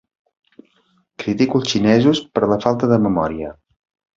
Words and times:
Critico 1.23 1.61
els 1.61 1.73
xinesos 1.75 2.23
per 2.39 2.51
la 2.55 2.59
falta 2.67 2.93
de 2.95 2.99
memòria. 3.07 3.57